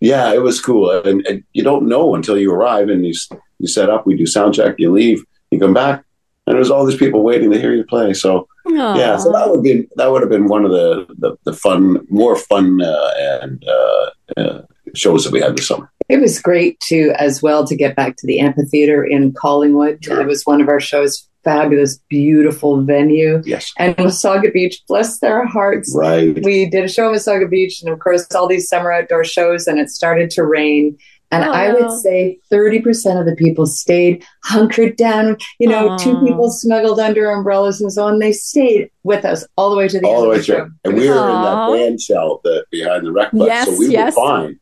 yeah, 0.00 0.32
it 0.32 0.42
was 0.42 0.60
cool. 0.60 0.90
And, 0.90 1.26
and 1.26 1.42
you 1.52 1.62
don't 1.64 1.88
know 1.88 2.14
until 2.14 2.38
you 2.38 2.52
arrive 2.52 2.90
and 2.90 3.04
you, 3.06 3.14
you 3.58 3.66
set 3.66 3.88
up, 3.90 4.06
we 4.06 4.16
do 4.16 4.26
sound 4.26 4.54
check, 4.54 4.74
you 4.78 4.92
leave, 4.92 5.24
you 5.50 5.58
come 5.58 5.72
back, 5.74 6.04
and 6.46 6.56
there's 6.56 6.70
all 6.70 6.84
these 6.84 6.98
people 6.98 7.22
waiting 7.22 7.50
to 7.52 7.60
hear 7.60 7.74
you 7.74 7.84
play. 7.84 8.12
So 8.12 8.46
yeah, 8.66 9.16
so 9.16 9.30
that 9.32 9.50
would 9.50 9.62
be 9.62 9.86
that 9.96 10.10
would 10.10 10.22
have 10.22 10.30
been 10.30 10.46
one 10.48 10.64
of 10.64 10.70
the 10.70 11.06
the, 11.18 11.36
the 11.44 11.52
fun, 11.52 12.06
more 12.08 12.36
fun 12.36 12.80
uh, 12.82 13.10
and 13.42 13.64
uh, 13.68 14.10
uh, 14.40 14.62
shows 14.94 15.24
that 15.24 15.32
we 15.32 15.40
had 15.40 15.56
this 15.56 15.68
summer. 15.68 15.90
It 16.08 16.20
was 16.20 16.40
great 16.40 16.78
too, 16.80 17.12
as 17.18 17.42
well, 17.42 17.66
to 17.66 17.76
get 17.76 17.96
back 17.96 18.16
to 18.16 18.26
the 18.26 18.40
amphitheater 18.40 19.04
in 19.04 19.32
Collingwood. 19.32 20.04
Sure. 20.04 20.20
It 20.20 20.26
was 20.26 20.44
one 20.44 20.60
of 20.60 20.68
our 20.68 20.80
shows. 20.80 21.28
Fabulous, 21.44 21.98
beautiful 22.08 22.80
venue. 22.82 23.42
Yes, 23.44 23.70
And 23.78 23.94
Wasaga 23.96 24.50
Beach, 24.50 24.80
bless 24.88 25.18
their 25.18 25.44
hearts. 25.46 25.94
right. 25.94 26.42
We 26.42 26.70
did 26.70 26.84
a 26.84 26.88
show 26.88 27.10
in 27.10 27.14
Wasaga 27.16 27.50
Beach, 27.50 27.82
and 27.82 27.92
of 27.92 27.98
course, 27.98 28.26
all 28.34 28.48
these 28.48 28.66
summer 28.66 28.90
outdoor 28.90 29.24
shows, 29.24 29.66
and 29.66 29.78
it 29.78 29.90
started 29.90 30.30
to 30.30 30.42
rain. 30.42 30.96
And 31.30 31.44
Oh, 31.44 31.50
I 31.52 31.68
no. 31.72 31.74
would 31.80 32.00
say 32.00 32.38
30% 32.52 33.18
of 33.18 33.26
the 33.26 33.34
people 33.34 33.66
stayed 33.66 34.24
hunkered 34.44 34.96
down, 34.96 35.36
you 35.58 35.68
know, 35.68 35.96
two 35.98 36.20
people 36.24 36.50
snuggled 36.50 37.00
under 37.00 37.28
umbrellas 37.30 37.80
and 37.80 37.92
so 37.92 38.04
on. 38.04 38.18
They 38.20 38.32
stayed 38.32 38.90
with 39.02 39.24
us 39.24 39.44
all 39.56 39.70
the 39.70 39.76
way 39.76 39.88
to 39.88 39.98
the 40.00 40.06
all 40.06 40.14
end 40.16 40.24
the 40.24 40.28
way 40.28 40.34
of 40.36 40.40
the 40.40 40.44
show. 40.44 40.56
through. 40.58 40.70
And 40.84 40.94
we 40.94 41.08
were 41.08 41.14
in 41.14 41.42
that 41.42 41.70
band 41.72 42.00
shell 42.00 42.40
that 42.44 42.66
behind 42.70 43.06
the 43.06 43.12
rec 43.12 43.32
bus, 43.32 43.46
Yes, 43.48 43.66
so 43.68 43.78
we 43.78 43.88
yes. 43.88 44.14
were 44.14 44.22
fine. 44.22 44.60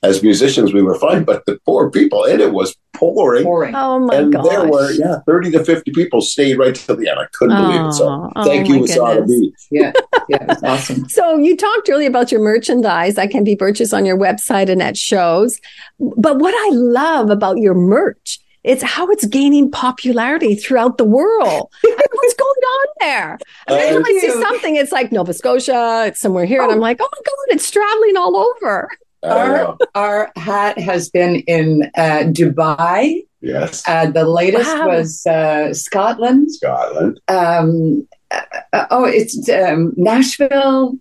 As 0.00 0.22
musicians, 0.22 0.72
we 0.72 0.80
were 0.80 0.96
fine, 0.96 1.24
but 1.24 1.44
the 1.46 1.58
poor 1.66 1.90
people, 1.90 2.22
and 2.24 2.40
it 2.40 2.52
was 2.52 2.76
pouring. 2.94 3.42
Pouring. 3.42 3.74
Oh 3.74 3.98
my 3.98 4.14
and 4.14 4.32
gosh. 4.32 4.48
there 4.48 4.68
were 4.68 4.92
yeah, 4.92 5.16
thirty 5.26 5.50
to 5.50 5.64
fifty 5.64 5.90
people 5.90 6.20
stayed 6.20 6.56
right 6.56 6.72
till 6.72 6.94
the 6.94 7.08
end. 7.08 7.18
I 7.18 7.26
couldn't 7.32 7.56
believe 7.56 7.80
it. 7.80 7.92
So 7.94 8.08
Aw, 8.08 8.30
oh 8.36 8.44
thank 8.44 8.68
my 8.68 8.76
you, 8.76 8.82
Wasaga 8.82 9.26
goodness. 9.26 9.40
Beach. 9.40 9.54
Yeah, 9.72 9.92
yeah, 10.28 10.42
it 10.42 10.48
was 10.48 10.62
awesome. 10.62 11.08
So 11.08 11.38
you 11.38 11.56
talked 11.56 11.90
earlier 11.90 12.08
about 12.08 12.30
your 12.30 12.40
merchandise 12.40 13.16
that 13.16 13.30
can 13.30 13.42
be 13.42 13.56
purchased 13.56 13.92
on 13.92 14.06
your 14.06 14.16
website 14.16 14.68
and 14.68 14.80
at 14.80 14.96
shows. 14.96 15.60
But 15.98 16.38
what 16.38 16.54
I 16.54 16.76
love 16.76 17.30
about 17.30 17.58
your 17.58 17.74
merch, 17.74 18.38
it's 18.62 18.84
how 18.84 19.08
it's 19.08 19.26
gaining 19.26 19.68
popularity 19.68 20.54
throughout 20.54 20.98
the 20.98 21.04
world. 21.04 21.72
What's 21.82 22.34
going 22.34 22.62
on 22.62 22.86
there? 23.00 23.38
I 23.66 23.72
mean, 23.72 23.80
every 23.80 23.94
time 23.94 24.04
I 24.04 24.20
see 24.20 24.42
something, 24.42 24.76
it's 24.76 24.92
like 24.92 25.10
Nova 25.10 25.34
Scotia, 25.34 26.04
it's 26.06 26.20
somewhere 26.20 26.44
here, 26.44 26.62
and 26.62 26.70
I'm 26.70 26.78
oh. 26.78 26.82
like, 26.82 26.98
oh 27.00 27.08
my 27.10 27.20
God, 27.24 27.56
it's 27.56 27.68
traveling 27.68 28.16
all 28.16 28.36
over. 28.36 28.88
I 29.22 29.28
Our, 29.28 29.76
our 29.94 30.32
hat 30.36 30.78
has 30.78 31.10
been 31.10 31.36
in 31.46 31.90
uh, 31.96 32.24
Dubai. 32.30 33.22
Yes, 33.40 33.82
Uh, 33.86 34.10
the 34.10 34.24
latest 34.28 34.66
Wow. 34.66 34.88
was 34.88 35.24
uh, 35.26 35.72
Scotland. 35.72 36.52
Scotland. 36.52 37.20
Um, 37.28 38.06
uh, 38.30 38.86
oh, 38.90 39.04
it's 39.04 39.48
um, 39.48 39.92
Nashville, 39.96 40.94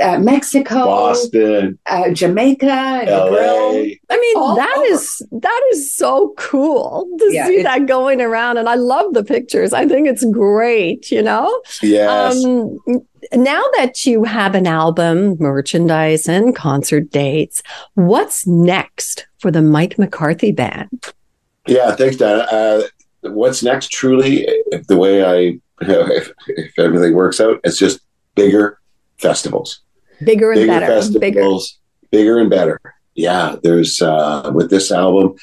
uh, 0.00 0.18
Mexico, 0.18 0.74
Boston, 0.84 1.78
uh, 1.86 2.10
Jamaica, 2.10 2.66
Negril. 3.06 3.08
LA. 3.08 3.94
I 4.10 4.20
mean, 4.20 4.36
All 4.36 4.56
that 4.56 4.74
over. 4.76 4.86
is 4.86 5.22
that 5.30 5.62
is 5.72 5.94
so 5.96 6.34
cool 6.36 7.08
to 7.18 7.28
Yeah, 7.32 7.46
see 7.46 7.62
that 7.62 7.86
going 7.86 8.20
around, 8.20 8.56
and 8.58 8.68
I 8.68 8.74
love 8.74 9.14
the 9.14 9.22
pictures. 9.24 9.72
I 9.72 9.86
think 9.86 10.08
it's 10.08 10.24
great. 10.24 11.10
You 11.12 11.22
know, 11.22 11.62
Yes. 11.80 12.44
Um, 12.44 12.78
now 13.34 13.62
that 13.76 14.04
you 14.06 14.24
have 14.24 14.54
an 14.54 14.66
album, 14.66 15.36
merchandise, 15.38 16.28
and 16.28 16.54
concert 16.54 17.10
dates, 17.10 17.62
what's 17.94 18.46
next 18.46 19.26
for 19.38 19.50
the 19.50 19.62
Mike 19.62 19.98
McCarthy 19.98 20.52
Band? 20.52 21.12
Yeah, 21.66 21.94
thanks, 21.94 22.16
Dana. 22.16 22.46
Uh, 22.50 22.82
what's 23.22 23.62
next? 23.62 23.90
Truly, 23.90 24.46
the 24.88 24.96
way 24.96 25.24
I 25.24 25.58
if, 25.80 26.32
if 26.48 26.78
everything 26.78 27.14
works 27.14 27.40
out, 27.40 27.60
it's 27.64 27.78
just 27.78 28.00
bigger 28.34 28.78
festivals, 29.18 29.80
Bigger 30.24 30.52
and 30.52 30.60
bigger 30.60 30.72
better. 30.72 30.86
Bigger. 31.18 31.40
festivals, 31.40 31.78
bigger 32.10 32.38
and 32.38 32.50
better. 32.50 32.80
Yeah, 33.14 33.56
there's 33.62 34.00
uh, 34.00 34.50
with 34.54 34.70
this 34.70 34.90
album, 34.90 35.34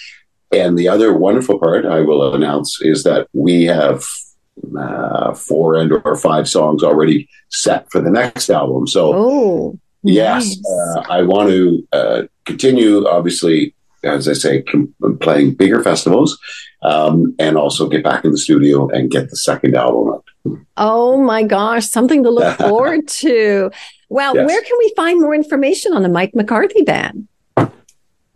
and 0.51 0.77
the 0.77 0.87
other 0.87 1.13
wonderful 1.13 1.59
part 1.59 1.85
I 1.85 2.01
will 2.01 2.33
announce 2.33 2.79
is 2.81 3.03
that 3.03 3.27
we 3.33 3.63
have 3.65 4.03
uh, 4.77 5.33
four 5.33 5.75
and 5.75 5.91
or 6.05 6.15
five 6.15 6.47
songs 6.47 6.83
already 6.83 7.27
set 7.49 7.89
for 7.91 8.01
the 8.01 8.09
next 8.11 8.49
album. 8.49 8.87
So 8.87 9.13
Oh. 9.15 9.79
Yes, 10.03 10.45
nice. 10.47 10.63
uh, 10.65 11.03
I 11.09 11.23
want 11.23 11.49
to 11.49 11.87
uh, 11.91 12.21
continue, 12.45 13.05
obviously, 13.05 13.75
as 14.03 14.29
I 14.29 14.33
say, 14.33 14.61
com- 14.61 14.93
playing 15.19 15.55
bigger 15.55 15.83
festivals 15.83 16.39
um, 16.83 17.35
and 17.37 17.57
also 17.57 17.89
get 17.89 18.01
back 18.01 18.23
in 18.23 18.31
the 18.31 18.37
studio 18.37 18.87
and 18.89 19.11
get 19.11 19.29
the 19.29 19.35
second 19.35 19.75
album 19.75 20.13
out. 20.13 20.23
Oh 20.77 21.21
my 21.21 21.43
gosh, 21.43 21.85
something 21.85 22.23
to 22.23 22.29
look 22.29 22.57
forward 22.69 23.09
to. 23.09 23.71
Well, 24.07 24.35
Yes. 24.35 24.47
where 24.47 24.61
can 24.61 24.77
we 24.79 24.93
find 24.95 25.19
more 25.19 25.35
information 25.35 25.93
on 25.93 26.01
the 26.03 26.09
Mike 26.09 26.33
McCarthy 26.33 26.81
band? 26.83 27.27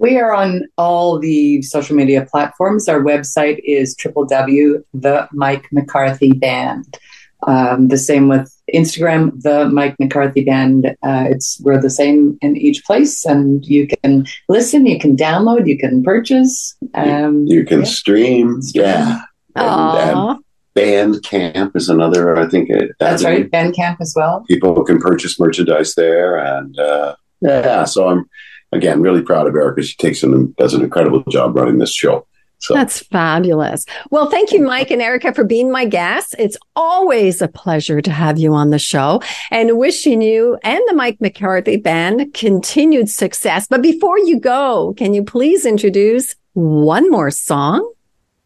We 0.04 0.20
are 0.20 0.34
on 0.34 0.64
all 0.78 1.18
the 1.18 1.62
social 1.62 1.96
media 1.96 2.28
platforms. 2.30 2.90
Our 2.90 3.00
website 3.02 3.62
is 3.64 3.96
www. 3.96 4.84
The 4.94 5.30
Mike 5.32 5.66
McCarthy 5.72 6.34
Band. 6.34 7.00
Um, 7.48 7.88
the 7.88 7.98
same 7.98 8.28
with 8.28 8.54
Instagram, 8.74 9.42
the 9.42 9.70
Mike 9.70 9.96
McCarthy 10.02 10.44
Band. 10.44 10.88
Uh, 11.04 11.28
it's 11.30 11.58
we're 11.62 11.82
the 11.82 11.90
same 11.90 12.38
in 12.42 12.58
each 12.58 12.84
place, 12.84 13.24
and 13.24 13.66
you 13.66 13.88
can 13.88 14.26
listen, 14.50 14.86
you 14.86 15.00
can 15.00 15.16
download, 15.16 15.68
you 15.68 15.78
can 15.78 16.04
purchase. 16.04 16.76
Um, 16.96 17.46
You 17.48 17.64
can 17.64 17.80
yeah. 17.80 17.86
stream, 17.86 18.60
yeah. 18.74 19.22
And, 19.56 19.66
Aw. 19.66 20.32
and 20.32 20.44
Bandcamp 20.76 21.78
is 21.78 21.88
another, 21.88 22.38
I 22.38 22.50
think. 22.50 22.70
It, 22.70 22.92
That's 23.00 23.24
right, 23.24 23.50
Bandcamp 23.50 24.02
as 24.02 24.14
well. 24.18 24.44
People 24.50 24.84
can 24.84 25.00
purchase 25.00 25.40
merchandise 25.40 25.96
there. 25.96 26.36
And 26.38 26.78
uh, 26.78 27.16
yeah, 27.40 27.86
so 27.86 28.10
I'm, 28.10 28.30
again, 28.74 29.02
really 29.02 29.22
proud 29.22 29.48
of 29.48 29.56
Erica. 29.56 29.84
She 29.84 29.96
takes 29.96 30.24
and 30.24 30.56
does 30.56 30.74
an 30.74 30.84
incredible 30.84 31.24
job 31.30 31.56
running 31.56 31.78
this 31.78 31.94
show. 31.94 32.28
So 32.64 32.74
That's 32.74 33.00
fabulous. 33.00 33.86
Well, 34.10 34.30
thank 34.30 34.54
you, 34.54 34.62
Mike 34.62 34.90
and 34.90 35.02
Erica, 35.02 35.34
for 35.34 35.44
being 35.44 35.70
my 35.70 35.84
guests. 35.84 36.34
It's 36.40 36.56
always 36.78 37.42
a 37.42 37.50
pleasure 37.50 38.02
to 38.02 38.10
have 38.10 38.40
you 38.40 38.54
on 38.54 38.70
the 38.70 38.80
show 38.80 39.22
and 39.52 39.78
wishing 39.78 40.22
you 40.22 40.58
and 40.64 40.82
the 40.88 40.96
Mike 40.96 41.20
McCarthy 41.20 41.76
band 41.76 42.34
continued 42.34 43.10
success. 43.10 43.68
But 43.68 43.82
before 43.82 44.18
you 44.18 44.40
go, 44.40 44.94
can 44.96 45.14
you 45.14 45.26
please 45.26 45.66
introduce 45.66 46.36
one 46.54 47.12
more 47.12 47.32
song? 47.32 47.92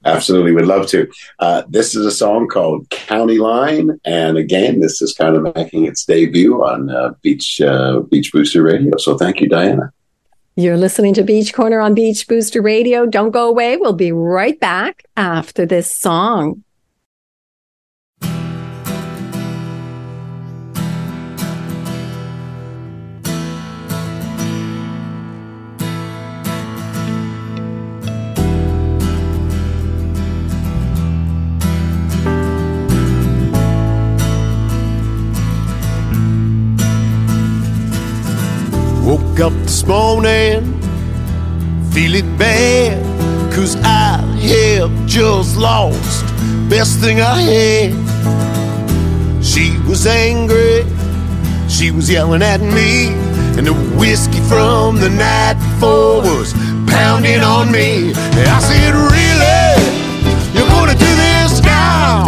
Absolutely, 0.04 0.52
would 0.52 0.66
love 0.66 0.88
to. 0.88 1.08
Uh, 1.38 1.64
this 1.68 1.94
is 1.94 2.04
a 2.04 2.12
song 2.12 2.48
called 2.48 2.90
County 2.90 3.38
Line, 3.38 4.00
and 4.04 4.38
again, 4.38 4.80
this 4.80 5.00
is 5.00 5.14
kind 5.14 5.36
of 5.36 5.56
making 5.56 5.86
its 5.86 6.06
debut 6.06 6.64
on 6.64 6.90
uh, 6.90 7.14
Beach 7.22 7.60
uh, 7.62 8.00
Beach 8.00 8.32
Booster 8.32 8.64
Radio. 8.64 8.98
So, 8.98 9.18
thank 9.18 9.42
you, 9.42 9.50
Dianna. 9.50 9.92
You're 10.60 10.76
listening 10.76 11.14
to 11.14 11.24
Beach 11.24 11.54
Corner 11.54 11.80
on 11.80 11.94
Beach 11.94 12.28
Booster 12.28 12.64
Radio. 12.64 13.06
Don't 13.06 13.30
go 13.30 13.48
away. 13.48 13.78
We'll 13.78 13.94
be 13.94 14.12
right 14.12 14.60
back 14.60 15.06
after 15.16 15.68
this 15.68 16.00
song. 16.00 16.64
Woke 39.38 39.54
up 39.54 39.60
this 39.66 39.86
morning 39.86 40.82
feeling 41.92 42.38
bad, 42.40 42.98
cause 43.54 43.76
I 43.84 44.18
have 44.42 45.06
just 45.06 45.58
lost 45.58 46.26
best 46.70 47.00
thing 47.00 47.22
I 47.22 47.42
had. 47.42 47.94
She 49.46 49.78
was 49.88 50.08
angry, 50.08 50.86
she 51.70 51.92
was 51.92 52.10
yelling 52.10 52.42
at 52.42 52.62
me, 52.62 53.10
and 53.58 53.68
the 53.68 53.76
whiskey 54.00 54.40
from 54.50 55.00
the 55.00 55.10
night 55.10 55.54
before 55.54 56.22
was 56.22 56.54
pounding 56.90 57.42
on 57.42 57.72
me. 57.72 58.14
And 58.14 58.48
I 58.50 58.60
said, 58.60 58.96
Really? 58.96 60.58
You're 60.58 60.70
gonna 60.70 60.98
do 60.98 61.12
this 61.16 61.62
now? 61.62 62.26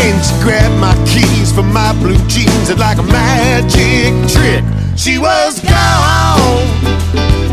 And 0.00 0.24
she 0.24 0.32
grabbed 0.42 0.80
my 0.80 0.94
keys 1.04 1.52
from 1.52 1.70
my 1.74 1.92
blue 2.00 2.16
jeans 2.26 2.70
and 2.70 2.80
like 2.80 2.96
a 2.96 3.02
magic 3.02 4.14
trick, 4.32 4.64
she 5.04 5.18
was 5.18 5.60
gone 5.60 6.64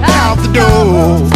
out 0.07 0.37
the 0.39 0.47
door. 0.55 1.27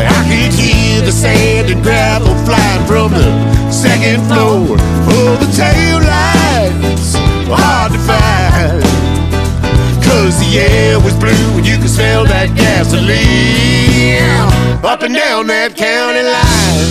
I 0.00 0.24
could 0.24 0.52
hear 0.58 1.02
the 1.02 1.12
sand 1.12 1.70
and 1.70 1.82
gravel 1.82 2.34
flying 2.46 2.86
from 2.86 3.12
the 3.12 3.28
second 3.70 4.24
floor. 4.24 4.78
Oh, 5.12 5.36
the 5.36 5.50
tail 5.52 6.00
lights 6.00 7.16
were 7.46 7.60
hard 7.60 7.92
to 7.92 7.98
find. 8.08 8.82
Cause 10.02 10.40
the 10.40 10.58
air 10.60 10.98
was 10.98 11.12
blue 11.20 11.58
and 11.58 11.66
you 11.66 11.76
could 11.76 11.90
smell 11.90 12.24
that 12.24 12.56
gasoline 12.56 14.22
up 14.82 15.02
and 15.02 15.14
down 15.14 15.48
that 15.48 15.76
county 15.76 16.22
line. 16.32 16.88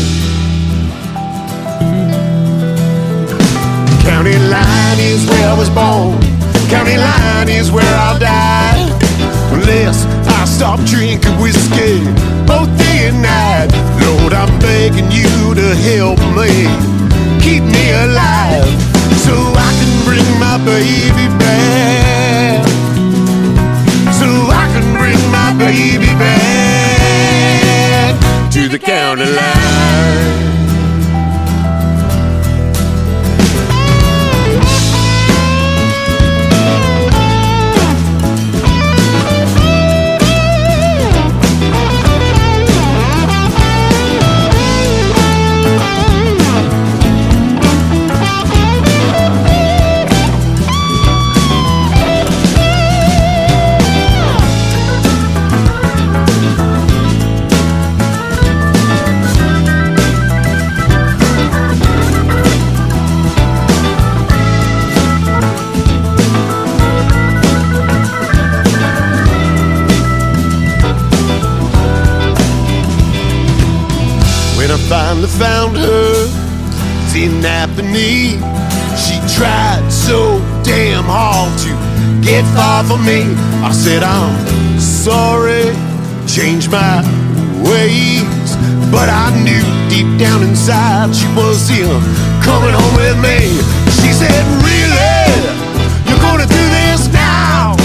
County 4.06 4.38
line 4.54 5.00
is 5.00 5.28
where 5.28 5.50
I 5.50 5.58
was 5.58 5.72
born. 5.72 6.33
County 6.74 6.98
line 6.98 7.50
is 7.50 7.70
where 7.72 7.96
I'll 8.02 8.18
die. 8.18 8.90
Unless 9.54 10.08
I 10.26 10.46
stop 10.46 10.80
drinking 10.90 11.38
whiskey 11.40 12.02
both 12.50 12.68
day 12.80 13.10
and 13.10 13.22
night. 13.22 13.70
Lord, 14.02 14.34
I'm 14.34 14.58
begging 14.58 15.12
you 15.12 15.54
to 15.54 15.76
help 15.86 16.18
me. 16.34 16.66
Keep 17.46 17.64
me 17.70 17.92
alive 17.92 18.74
so 19.22 19.36
I 19.54 19.70
can 19.78 19.92
bring 20.04 20.26
my 20.42 20.58
baby 20.66 21.28
back. 21.38 22.66
So 24.18 24.26
I 24.50 24.66
can 24.74 24.88
bring 24.98 25.22
my 25.30 25.54
baby 25.54 26.12
back 26.18 26.90
to 28.52 28.68
the 28.68 28.80
county 28.80 29.26
line. 29.26 30.63
She 78.04 79.16
tried 79.32 79.88
so 79.90 80.40
damn 80.62 81.08
hard 81.08 81.56
to 81.64 81.72
get 82.20 82.44
far 82.52 82.84
from 82.84 83.06
me. 83.06 83.24
I 83.64 83.72
said, 83.72 84.04
I'm 84.04 84.36
sorry, 84.78 85.72
change 86.28 86.68
my 86.68 87.00
ways. 87.64 88.28
But 88.92 89.08
I 89.08 89.32
knew 89.40 89.64
deep 89.88 90.20
down 90.20 90.44
inside 90.44 91.16
she 91.16 91.28
was 91.32 91.64
in 91.72 91.88
coming 92.44 92.76
home 92.76 92.96
with 93.00 93.16
me. 93.24 93.40
She 94.04 94.12
said, 94.12 94.44
Really? 94.60 95.40
You're 96.04 96.20
gonna 96.20 96.44
do 96.44 96.64
this 96.84 97.08
now? 97.08 97.80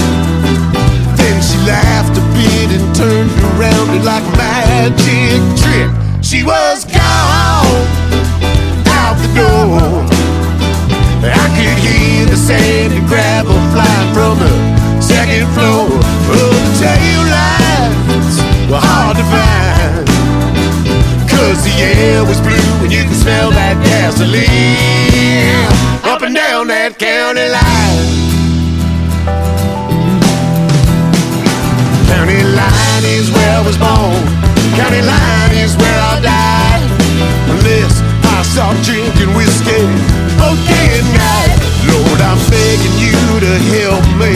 Then 1.15 1.39
she 1.39 1.55
laughed 1.63 2.19
a 2.19 2.25
bit 2.35 2.75
and 2.75 2.93
turned 2.93 3.31
around 3.55 3.95
and 3.95 4.03
like 4.03 4.27
a 4.27 4.35
magic 4.35 5.39
trick. 5.63 5.89
She 6.21 6.43
was 6.43 6.83
sand 12.49 12.93
and 12.97 13.05
gravel 13.07 13.53
flying 13.69 14.09
from 14.09 14.33
the 14.41 14.49
second 14.97 15.45
floor. 15.53 15.85
Oh, 16.33 16.49
the 16.65 16.73
tail 16.81 17.21
lights 17.37 18.37
were 18.65 18.81
hard 18.81 19.15
to 19.21 19.25
find. 19.29 20.09
Cause 21.29 21.61
the 21.61 21.75
air 21.77 22.25
was 22.25 22.41
blue 22.41 22.73
and 22.81 22.91
you 22.91 23.05
could 23.05 23.21
smell 23.21 23.51
that 23.53 23.77
gasoline 23.85 25.69
up 26.09 26.25
and 26.25 26.33
down 26.33 26.65
that 26.73 26.97
county 26.97 27.45
line. 27.53 28.09
County 32.09 32.41
line 32.41 33.05
is 33.13 33.29
where 33.29 33.53
I 33.57 33.61
was 33.61 33.77
born. 33.77 34.25
County 34.73 35.05
line 35.05 35.53
is 35.53 35.77
where 35.77 35.99
I'll 36.09 36.21
die. 36.25 36.81
Unless 37.53 37.93
I 38.25 38.41
start 38.41 38.75
drinking 38.81 39.37
whiskey 39.37 39.85
and 40.97 41.07
night. 41.13 41.48
Begging 42.69 42.99
you 42.99 43.39
to 43.39 43.53
help 43.73 44.05
me, 44.21 44.29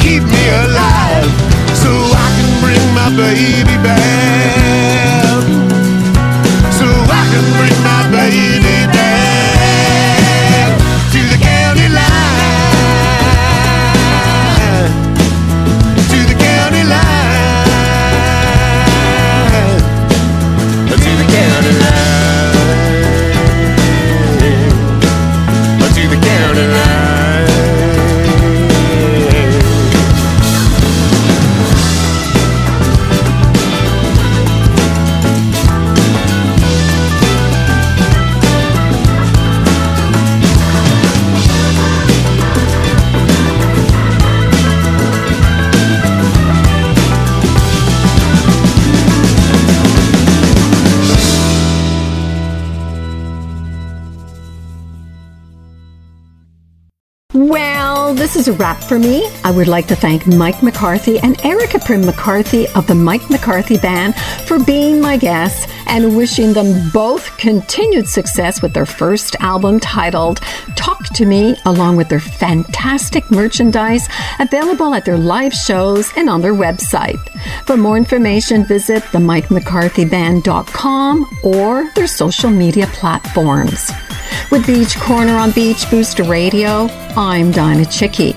keep 0.00 0.22
me 0.22 0.44
alive, 0.64 1.28
so 1.76 1.92
I 1.92 2.28
can 2.36 2.48
bring 2.64 2.84
my 2.96 3.10
baby 3.12 3.76
back. 3.84 5.44
So 6.72 6.88
I 6.88 7.22
can 7.28 7.44
bring 7.52 7.76
my 7.84 8.08
baby 8.16 8.83
is 58.44 58.48
a 58.48 58.52
wrap 58.58 58.82
for 58.82 58.98
me. 58.98 59.30
I 59.42 59.50
would 59.50 59.68
like 59.68 59.86
to 59.86 59.96
thank 59.96 60.26
Mike 60.26 60.62
McCarthy 60.62 61.18
and 61.20 61.42
Erica 61.44 61.78
Prinn-McCarthy 61.78 62.68
of 62.68 62.86
the 62.86 62.94
Mike 62.94 63.28
McCarthy 63.30 63.78
Band 63.78 64.14
for 64.46 64.58
being 64.58 65.00
my 65.00 65.16
guests 65.16 65.66
and 65.86 66.14
wishing 66.16 66.52
them 66.52 66.90
both 66.90 67.34
continued 67.38 68.06
success 68.06 68.60
with 68.60 68.74
their 68.74 68.84
first 68.84 69.34
album 69.40 69.80
titled 69.80 70.40
Talk 70.76 71.06
to 71.14 71.24
Me, 71.24 71.56
along 71.64 71.96
with 71.96 72.10
their 72.10 72.20
fantastic 72.20 73.30
merchandise 73.30 74.06
available 74.38 74.92
at 74.92 75.06
their 75.06 75.18
live 75.18 75.54
shows 75.54 76.12
and 76.16 76.28
on 76.28 76.42
their 76.42 76.54
website. 76.54 77.20
For 77.64 77.78
more 77.78 77.96
information, 77.96 78.66
visit 78.66 79.02
the 79.12 79.18
themikemccarthyband.com 79.18 81.38
or 81.44 81.90
their 81.94 82.06
social 82.06 82.50
media 82.50 82.86
platforms. 82.88 83.90
With 84.50 84.66
Beach 84.66 84.96
Corner 84.96 85.36
on 85.36 85.50
Beach 85.52 85.88
Booster 85.90 86.24
Radio, 86.24 86.88
I'm 87.16 87.52
Dianna 87.52 87.86
Chycki. 87.86 88.34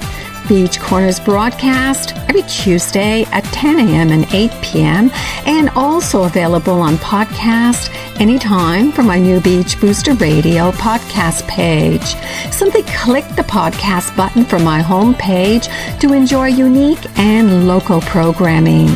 Beach 0.48 0.80
Corners 0.80 1.20
broadcast 1.20 2.16
every 2.30 2.44
Tuesday 2.44 3.26
at 3.32 3.44
10 3.46 3.80
a.m. 3.80 4.12
and 4.12 4.26
8 4.34 4.50
p.m. 4.62 5.12
and 5.46 5.70
also 5.72 6.24
available 6.24 6.80
on 6.80 6.96
podcast 6.98 7.94
anytime 8.22 8.92
from 8.94 9.08
my 9.08 9.20
new 9.20 9.42
Beach 9.42 9.80
Booster 9.82 10.14
Radio 10.14 10.72
podcast 10.72 11.46
page. 11.50 12.16
Simply 12.54 12.84
click 12.84 13.26
the 13.36 13.44
podcast 13.44 14.16
button 14.16 14.46
from 14.46 14.64
my 14.64 14.82
homepage 14.82 15.68
to 16.00 16.14
enjoy 16.14 16.48
unique 16.48 17.06
and 17.20 17.68
local 17.68 18.00
programming. 18.02 18.88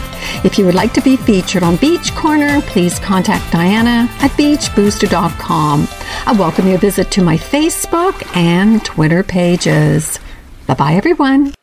If 0.45 0.57
you 0.57 0.65
would 0.65 0.75
like 0.75 0.93
to 0.93 1.01
be 1.01 1.17
featured 1.17 1.63
on 1.63 1.75
Beach 1.75 2.15
Corner, 2.15 2.61
please 2.61 2.97
contact 2.97 3.43
Dianna 3.51 4.07
at 4.23 4.31
beachbooster.com. 4.31 5.87
I 6.23 6.34
welcome 6.34 6.67
your 6.67 6.77
visit 6.77 7.12
to 7.12 7.23
my 7.23 7.36
Facebook 7.38 8.23
and 8.36 8.84
Twitter 8.86 9.23
pages. 9.23 10.19
Bye 10.67 10.75
bye, 10.75 10.93
everyone. 10.93 11.53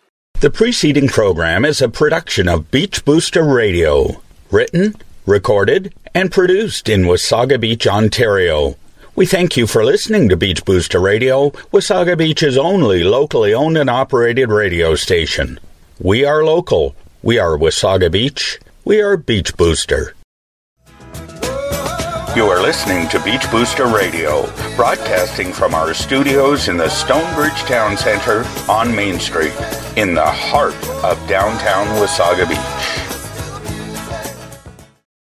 The 0.41 0.51
preceding 0.51 1.09
program 1.09 1.65
is 1.65 1.81
a 1.81 1.89
production 1.89 2.49
of 2.49 2.71
Beach 2.71 3.05
Booster 3.05 3.45
Radio, 3.45 4.21
written, 4.51 4.95
recorded, 5.27 5.95
and 6.15 6.31
produced 6.31 6.89
in 6.89 7.03
Wasaga 7.05 7.59
Beach, 7.61 7.87
Ontario. 7.87 8.77
We 9.17 9.27
thank 9.27 9.57
you 9.57 9.67
for 9.67 9.85
listening 9.85 10.29
to 10.29 10.37
Beach 10.37 10.65
Booster 10.65 11.01
Radio, 11.01 11.51
Wasaga 11.73 12.17
Beach's 12.17 12.57
only 12.57 13.03
locally 13.05 13.55
owned 13.55 13.79
and 13.79 13.89
operated 13.89 14.51
radio 14.51 14.95
station. 14.95 15.59
We 15.99 16.25
are 16.25 16.45
local. 16.45 16.95
We 17.23 17.39
are 17.39 17.57
Wasaga 17.57 18.11
Beach. 18.13 18.61
We 18.85 19.01
are 19.01 19.17
Beach 19.17 19.57
Booster. 19.57 20.15
You 22.39 22.47
are 22.47 22.63
listening 22.63 23.09
to 23.09 23.19
Beach 23.25 23.51
Booster 23.51 23.89
Radio, 23.89 24.47
broadcasting 24.77 25.53
from 25.53 25.75
our 25.75 25.93
studios 25.93 26.69
in 26.69 26.77
the 26.77 26.89
Stonebridge 26.89 27.63
Town 27.63 27.97
Center 27.97 28.45
on 28.71 28.95
Main 28.95 29.19
Street, 29.19 29.53
in 29.97 30.15
the 30.15 30.25
heart 30.25 30.77
of 31.03 31.19
downtown 31.27 31.89
Wasaga 31.97 32.49
Beach. 32.49 33.08